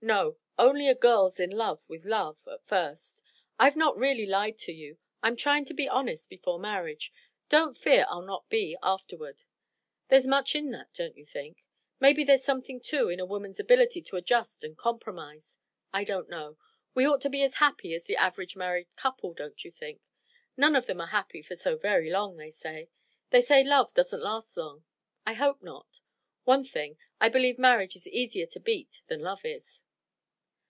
"No. 0.00 0.36
Only 0.56 0.88
a 0.88 0.94
girl's 0.94 1.40
in 1.40 1.50
love 1.50 1.80
with 1.88 2.04
love 2.04 2.38
at 2.46 2.64
first. 2.64 3.20
I've 3.58 3.74
not 3.74 3.96
really 3.98 4.26
lied 4.26 4.56
to 4.58 4.72
you. 4.72 4.96
I'm 5.24 5.34
trying 5.34 5.64
to 5.64 5.74
be 5.74 5.88
honest 5.88 6.30
before 6.30 6.60
marriage. 6.60 7.12
Don't 7.48 7.76
fear 7.76 8.06
I'll 8.08 8.22
not 8.22 8.48
be 8.48 8.76
afterward. 8.80 9.42
There's 10.06 10.24
much 10.24 10.54
in 10.54 10.70
that, 10.70 10.94
don't 10.94 11.16
you 11.16 11.24
think? 11.24 11.64
Maybe 11.98 12.22
there's 12.22 12.44
something, 12.44 12.78
too, 12.80 13.08
in 13.08 13.18
a 13.18 13.26
woman's 13.26 13.58
ability 13.58 14.00
to 14.02 14.16
adjust 14.16 14.62
and 14.62 14.78
compromise? 14.78 15.58
I 15.92 16.04
don't 16.04 16.28
know. 16.28 16.58
We 16.94 17.04
ought 17.04 17.20
to 17.22 17.28
be 17.30 17.42
as 17.42 17.54
happy 17.56 17.92
as 17.92 18.04
the 18.04 18.14
average 18.16 18.54
married 18.54 18.86
couple, 18.94 19.34
don't 19.34 19.64
you 19.64 19.72
think? 19.72 20.00
None 20.56 20.76
of 20.76 20.86
them 20.86 21.00
are 21.00 21.08
happy 21.08 21.42
for 21.42 21.56
so 21.56 21.74
very 21.74 22.08
long, 22.08 22.36
they 22.36 22.50
say. 22.50 22.88
They 23.30 23.40
say 23.40 23.64
love 23.64 23.94
doesn't 23.94 24.22
last 24.22 24.56
long. 24.56 24.84
I 25.26 25.32
hope 25.32 25.60
not. 25.60 25.98
One 26.44 26.62
thing, 26.62 26.98
I 27.20 27.28
believe 27.28 27.58
marriage 27.58 27.96
is 27.96 28.06
easier 28.06 28.46
to 28.46 28.60
beat 28.60 29.02
than 29.08 29.22
love 29.22 29.44
is." 29.44 29.82